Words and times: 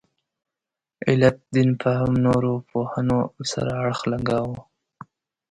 علت 1.07 1.37
دین 1.53 1.69
فهم 1.81 2.11
نورو 2.25 2.53
پوهنو 2.69 3.19
سره 3.51 3.71
اړخ 3.83 3.99
لګاوه. 4.11 4.59